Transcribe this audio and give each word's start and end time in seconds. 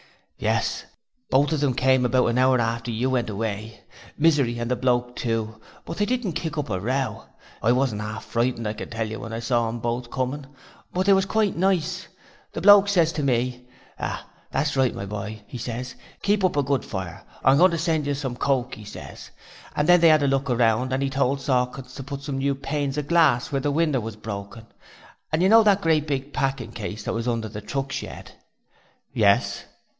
'Yes: 0.39 0.81
they 0.81 0.87
both 1.29 1.51
of 1.51 1.63
'em 1.63 1.75
came 1.75 2.03
about 2.03 2.25
an 2.25 2.39
hour 2.39 2.59
after 2.59 2.89
you 2.89 3.11
went 3.11 3.29
away 3.29 3.81
Misery 4.17 4.57
and 4.57 4.71
the 4.71 4.75
Bloke 4.75 5.15
too 5.15 5.61
but 5.85 5.97
they 5.97 6.05
didn't 6.07 6.31
kick 6.33 6.57
up 6.57 6.71
a 6.71 6.79
row. 6.79 7.25
I 7.61 7.71
wasn't 7.71 8.01
arf 8.01 8.23
frightened, 8.23 8.67
I 8.67 8.73
can 8.73 8.89
tell 8.89 9.07
you, 9.07 9.19
when 9.19 9.31
I 9.33 9.37
saw 9.39 9.67
'em 9.67 9.77
both 9.77 10.09
coming, 10.09 10.47
but 10.91 11.05
they 11.05 11.13
was 11.13 11.27
quite 11.27 11.55
nice. 11.55 12.07
The 12.53 12.61
Bloke 12.61 12.87
ses 12.89 13.11
to 13.11 13.21
me, 13.21 13.67
"Ah, 13.99 14.27
that's 14.49 14.75
right, 14.75 14.95
my 14.95 15.05
boy," 15.05 15.43
'e 15.51 15.57
ses. 15.59 15.93
"Keep 16.23 16.43
up 16.43 16.57
a 16.57 16.63
good 16.63 16.83
fire. 16.83 17.23
I'm 17.45 17.59
going 17.59 17.69
to 17.69 17.77
send 17.77 18.07
you 18.07 18.15
some 18.15 18.35
coke," 18.35 18.75
'e 18.79 18.83
ses. 18.85 19.29
And 19.75 19.87
then 19.87 20.01
they 20.01 20.09
'ad 20.09 20.23
a 20.23 20.27
look 20.27 20.49
round 20.49 20.91
and 20.91 21.03
'e 21.03 21.11
told 21.11 21.39
Sawkins 21.41 21.93
to 21.93 22.03
put 22.03 22.23
some 22.23 22.39
new 22.39 22.55
panes 22.55 22.97
of 22.97 23.05
glass 23.07 23.51
where 23.51 23.61
the 23.61 23.69
winder 23.69 24.01
was 24.01 24.15
broken, 24.15 24.65
and 25.31 25.43
you 25.43 25.49
know 25.49 25.61
that 25.61 25.81
great 25.81 26.07
big 26.07 26.33
packing 26.33 26.71
case 26.71 27.05
what 27.05 27.13
was 27.13 27.27
under 27.27 27.47
the 27.47 27.61
truck 27.61 27.91
shed?' 27.91 28.31
'Yes.' 29.13 29.65